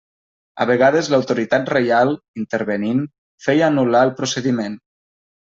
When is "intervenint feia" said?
2.45-3.69